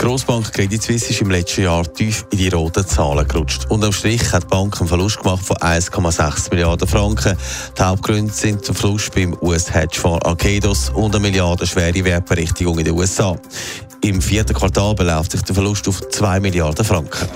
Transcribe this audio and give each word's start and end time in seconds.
Grossbank 0.00 0.54
Credit 0.54 0.82
Suisse 0.82 1.10
ist 1.10 1.20
im 1.20 1.28
letzten 1.28 1.64
Jahr 1.64 1.84
tief 1.92 2.24
in 2.30 2.38
die 2.38 2.48
roten 2.48 2.86
Zahlen 2.86 3.28
gerutscht. 3.28 3.66
Unterm 3.68 3.92
Strich 3.92 4.32
hat 4.32 4.44
die 4.44 4.46
Bank 4.46 4.80
einen 4.80 4.88
Verlust 4.88 5.18
gemacht 5.18 5.44
von 5.44 5.58
1,6 5.58 6.48
Milliarden 6.48 6.88
Franken. 6.88 7.36
Die 7.76 7.82
Hauptgründe 7.82 8.32
sind 8.32 8.64
zum 8.64 8.74
Verlust 8.74 9.14
beim 9.14 9.36
US-Hedgefonds 9.42 10.24
Arcados 10.24 10.88
und 10.88 11.14
eine 11.14 11.20
Milliarde 11.20 11.66
schwere 11.66 12.02
Wertberichtigung 12.02 12.78
in 12.78 12.86
den 12.86 12.94
USA. 12.94 13.36
Im 14.02 14.22
vierten 14.22 14.54
Quartal 14.54 14.94
beläuft 14.94 15.32
sich 15.32 15.42
der 15.42 15.54
Verlust 15.54 15.86
auf 15.86 16.00
2 16.08 16.40
Milliarden 16.40 16.84
Franken. 16.84 17.28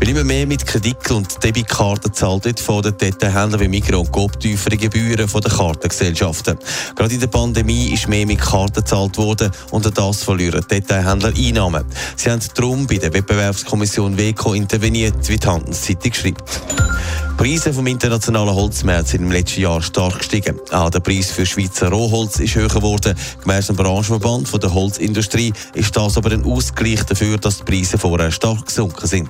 Weil 0.00 0.08
immer 0.08 0.24
mehr 0.24 0.44
mit 0.44 0.66
Kredit- 0.66 1.10
und 1.12 1.42
Debitkarten 1.42 2.12
zahlt 2.12 2.44
wird, 2.44 2.58
von 2.58 2.82
den 2.82 2.98
Detailhändlern 2.98 3.60
wie 3.60 3.68
Migros 3.68 4.00
und 4.00 4.12
Coop 4.12 4.40
tiefere 4.40 4.76
Gebühren 4.76 5.28
von 5.28 5.40
den 5.40 5.52
Kartengesellschaften. 5.52 6.58
Gerade 6.96 7.14
in 7.14 7.20
der 7.20 7.28
Pandemie 7.28 7.92
ist 7.92 8.08
mehr 8.08 8.26
mit 8.26 8.40
Karten 8.40 8.80
gezahlt 8.80 9.16
worden 9.18 9.52
und 9.70 9.96
das 9.96 10.24
verlieren 10.24 10.64
Detailhändler 10.68 11.32
Einnahmen. 11.36 11.84
Sie 12.16 12.28
haben 12.28 12.40
darum 12.54 12.86
bei 12.88 12.96
der 12.96 13.12
Wettbewerbskommission 13.12 14.16
WECO 14.16 14.54
interveniert, 14.54 15.28
wie 15.28 15.36
die 15.36 15.46
Handelszeitung 15.46 16.12
schreibt. 16.12 16.60
Die 17.36 17.42
Preise 17.42 17.72
vom 17.72 17.86
internationalen 17.88 18.54
Holzmarkt 18.54 19.08
sind 19.08 19.22
im 19.22 19.32
letzten 19.32 19.62
Jahr 19.62 19.82
stark 19.82 20.18
gestiegen. 20.18 20.58
Auch 20.70 20.88
der 20.88 21.00
Preis 21.00 21.32
für 21.32 21.44
Schweizer 21.44 21.88
Rohholz 21.88 22.38
ist 22.38 22.54
höher 22.54 22.68
geworden. 22.68 23.16
Gemäss 23.42 23.66
dem 23.66 23.74
Branchenverband 23.76 24.48
von 24.48 24.60
der 24.60 24.72
Holzindustrie 24.72 25.52
ist 25.74 25.96
das 25.96 26.16
aber 26.16 26.30
ein 26.30 26.44
Ausgleich 26.44 27.02
dafür, 27.02 27.36
dass 27.36 27.58
die 27.58 27.64
Preise 27.64 27.98
vorher 27.98 28.30
stark 28.30 28.66
gesunken 28.66 29.06
sind. 29.08 29.28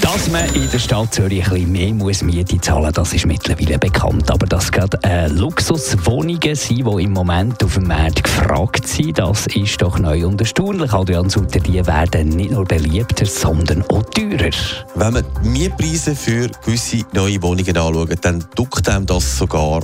Dass 0.00 0.28
man 0.30 0.52
in 0.54 0.70
der 0.70 0.78
Stadt 0.78 1.14
Zürich 1.14 1.44
ein 1.46 1.50
bisschen 1.50 1.72
mehr 1.72 1.94
muss 1.94 2.22
Miete 2.22 2.60
zahlen 2.60 2.84
muss, 2.84 2.92
das 2.94 3.12
ist 3.12 3.26
mittlerweile 3.26 3.78
bekannt. 3.78 4.30
Aber 4.30 4.46
dass 4.46 4.70
gerade 4.70 4.98
äh, 5.02 5.28
Luxuswohnungen 5.28 6.54
sind, 6.54 6.86
die 6.86 7.02
im 7.02 7.12
Moment 7.12 7.62
auf 7.62 7.74
dem 7.74 7.88
Markt 7.88 8.24
gefragt 8.24 8.86
sind, 8.86 9.18
das 9.18 9.46
ist 9.48 9.80
doch 9.80 9.98
neu 9.98 10.26
und 10.26 10.40
erstaunlich. 10.40 10.92
Adrian 10.92 11.30
Sutter, 11.30 11.60
die 11.60 11.84
werden 11.86 12.30
nicht 12.30 12.50
nur 12.50 12.64
beliebter, 12.64 13.26
sondern 13.26 13.82
auch 13.88 14.02
teurer. 14.04 14.50
Wenn 14.94 15.12
man 15.12 15.24
die 15.42 15.48
Mietpreise 15.48 16.14
für 16.14 16.48
gewisse 16.64 16.95
neue 17.12 17.42
Wohnungen 17.42 17.76
anschaut, 17.76 18.18
dann 18.22 18.44
duckt 18.54 18.88
einem 18.88 19.06
das 19.06 19.38
sogar 19.38 19.82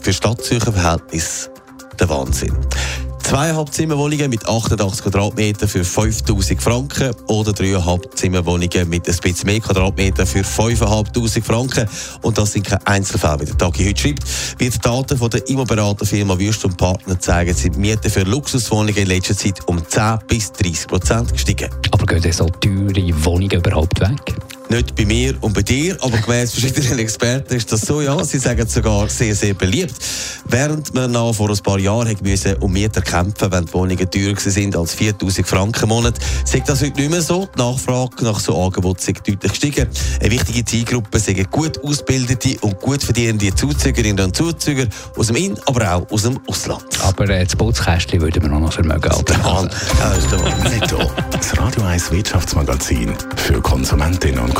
für 0.00 0.12
Stadtzürcher 0.12 0.72
Verhältnis 0.72 1.50
der 1.98 2.08
Wahnsinn. 2.08 2.56
Zweieinhalb 3.22 3.72
Zimmerwohnungen 3.72 4.28
mit 4.28 4.44
88 4.44 5.04
Quadratmetern 5.04 5.68
für 5.68 5.84
5000 5.84 6.60
Franken 6.60 7.14
oder 7.28 7.52
dreieinhalb 7.52 8.16
Zimmerwohnungen 8.16 8.88
mit 8.88 9.08
ein 9.08 9.16
bisschen 9.16 9.46
mehr 9.46 9.60
Quadratmeter 9.60 10.26
für 10.26 10.42
5500 10.42 11.44
Franken. 11.44 11.88
Und 12.22 12.38
das 12.38 12.52
sind 12.52 12.66
keine 12.66 12.84
Einzelfälle, 12.88 13.42
wie 13.42 13.44
der 13.44 13.56
Tagi 13.56 13.86
heute 13.86 14.02
schreibt. 14.02 14.24
Wie 14.58 14.68
die 14.68 14.78
Daten 14.80 15.16
von 15.16 15.30
der 15.30 15.46
Immoberaterfirma 15.48 16.36
Wüst 16.40 16.64
und 16.64 16.76
Partner 16.76 17.20
zeigen, 17.20 17.54
sind 17.54 17.76
die 17.76 17.78
Mieten 17.78 18.10
für 18.10 18.24
Luxuswohnungen 18.24 18.96
in 18.96 19.06
letzter 19.06 19.36
Zeit 19.36 19.60
um 19.68 19.80
10 19.86 20.18
bis 20.26 20.50
30 20.50 20.88
Prozent 20.88 21.32
gestiegen. 21.32 21.70
Aber 21.92 22.06
gehen 22.06 22.32
so 22.32 22.46
teure 22.46 23.24
Wohnungen 23.24 23.52
überhaupt 23.52 24.00
weg? 24.00 24.34
Nicht 24.70 24.94
bei 24.94 25.04
mir 25.04 25.34
und 25.40 25.52
bei 25.52 25.62
dir, 25.62 25.96
aber 26.00 26.16
gemäss 26.18 26.52
verschiedenen 26.52 27.00
Experten 27.00 27.54
ist 27.54 27.72
das 27.72 27.80
so, 27.80 28.02
ja. 28.02 28.22
Sie 28.22 28.38
sagen 28.38 28.64
es 28.64 28.72
sogar 28.72 29.08
sehr, 29.08 29.34
sehr 29.34 29.52
beliebt. 29.52 29.94
Während 30.44 30.94
man 30.94 31.10
noch 31.10 31.32
vor 31.32 31.50
ein 31.50 31.58
paar 31.58 31.80
Jahren 31.80 32.16
müssen 32.22 32.54
um 32.58 32.72
Mieter 32.72 33.02
kämpfen 33.02 33.50
wenn 33.50 33.66
die 33.66 33.72
Wohnungen 33.72 34.10
teurer 34.10 34.38
sind 34.38 34.76
als 34.76 34.94
4000 34.94 35.46
Franken 35.46 35.82
im 35.82 35.88
Monat, 35.88 36.14
sagt 36.44 36.68
das 36.68 36.82
heute 36.82 37.00
nicht 37.00 37.10
mehr 37.10 37.20
so. 37.20 37.48
Die 37.56 37.60
Nachfrage 37.60 38.22
nach 38.24 38.38
so 38.38 38.62
Angeboten 38.62 39.10
ist 39.10 39.28
deutlich 39.28 39.50
gestiegen. 39.50 39.88
Eine 40.20 40.30
wichtige 40.30 40.64
Zielgruppe 40.64 41.18
sind 41.18 41.50
gut 41.50 41.82
ausgebildete 41.82 42.56
und 42.60 42.78
gut 42.80 43.02
verdienende 43.02 43.52
Zuzügerinnen 43.52 44.24
und 44.24 44.36
Zuzüger 44.36 44.86
aus 45.16 45.26
dem 45.26 45.36
In-, 45.36 45.58
aber 45.66 45.96
auch 45.96 46.10
aus 46.12 46.22
dem 46.22 46.38
Ausland. 46.46 46.84
Aber 47.02 47.28
äh, 47.28 47.44
das 47.44 47.56
Bootskästchen 47.56 48.20
würden 48.20 48.40
wir 48.44 48.52
auch 48.52 48.60
noch 48.60 48.72
vermögen. 48.72 49.02
Ja, 49.02 49.08
das 49.08 50.18
ist 50.18 50.30
der 50.30 50.38
Mann. 50.38 50.62
Netto. 50.62 51.10
Das 51.32 51.58
Radio 51.58 51.82
1 51.82 52.12
Wirtschaftsmagazin 52.12 53.14
für 53.36 53.60
Konsumentinnen 53.60 54.38
und 54.38 54.59